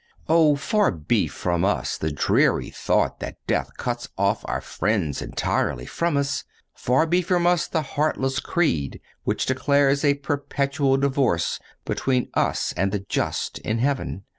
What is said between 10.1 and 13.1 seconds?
perpetual divorce between us and the